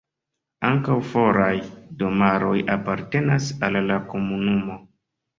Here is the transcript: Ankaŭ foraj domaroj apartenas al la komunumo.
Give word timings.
Ankaŭ 0.67 0.93
foraj 1.09 1.51
domaroj 1.99 2.53
apartenas 2.75 3.51
al 3.67 3.77
la 3.91 3.99
komunumo. 4.15 4.79